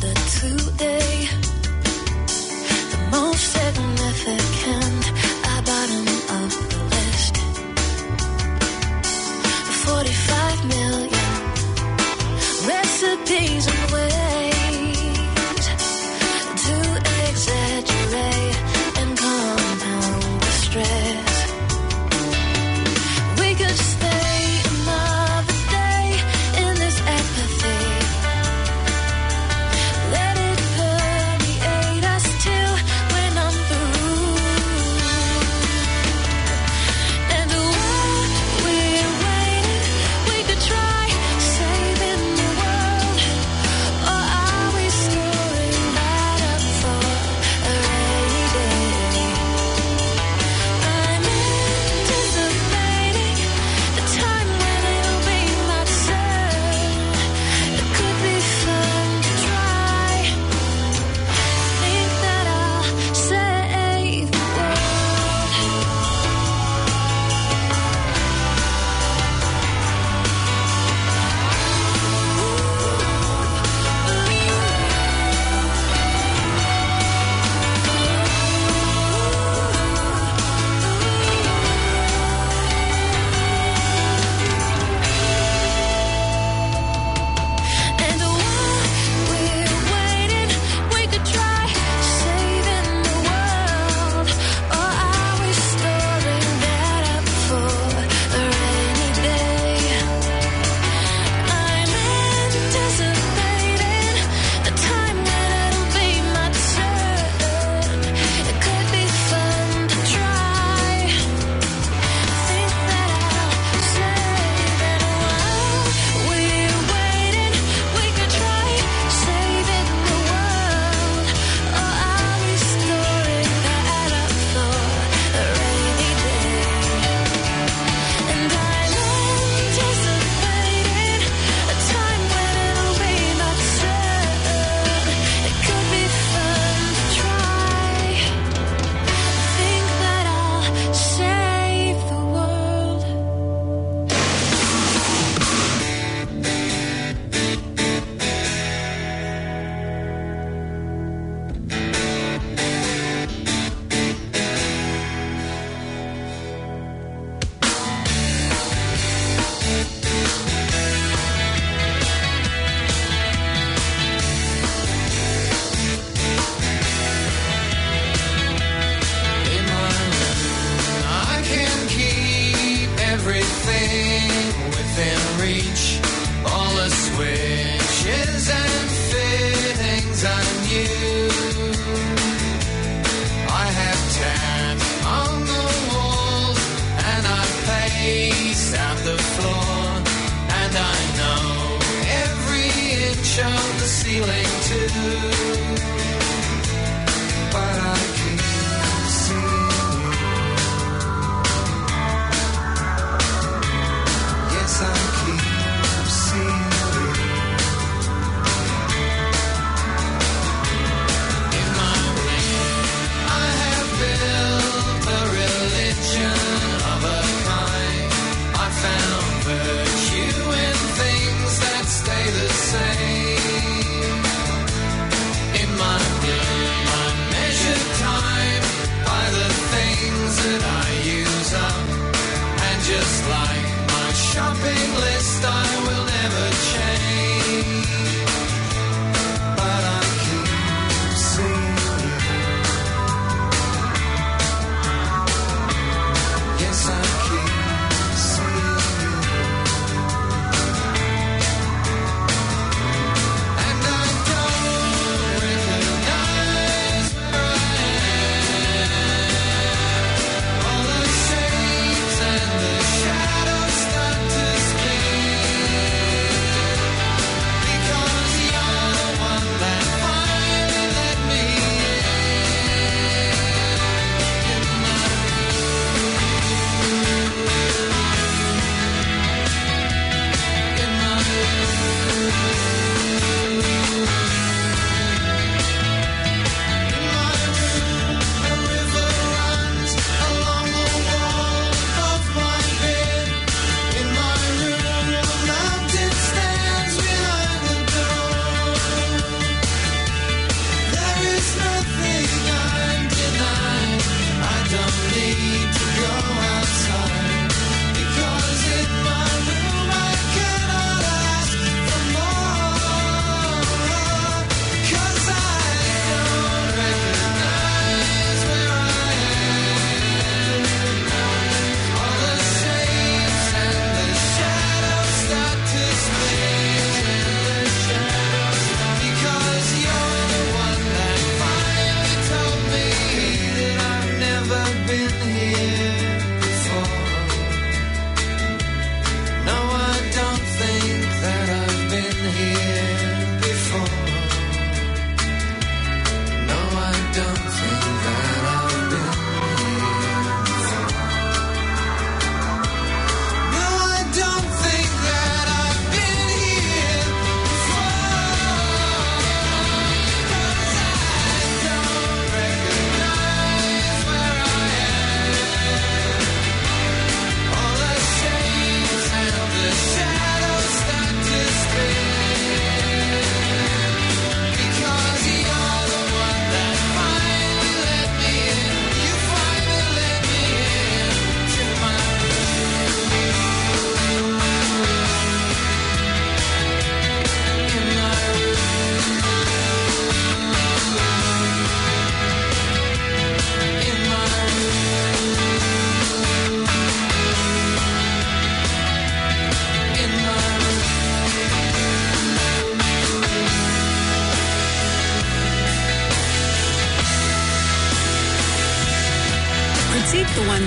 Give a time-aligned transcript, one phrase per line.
[0.00, 1.09] to two today.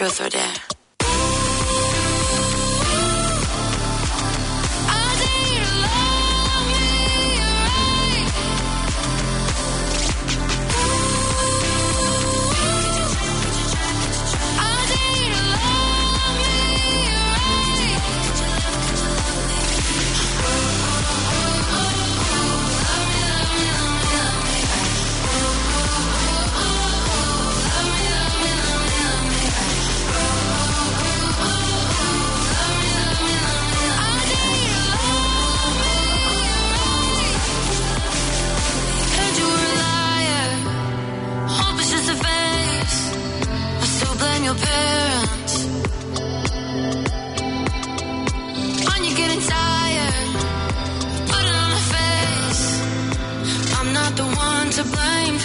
[0.00, 0.79] truth or dare.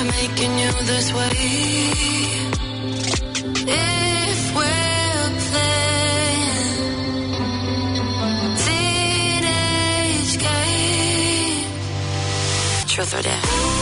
[0.07, 1.29] making you this way.
[3.67, 6.51] If we're playing
[8.65, 11.67] teenage game,
[12.87, 13.74] truth or dare.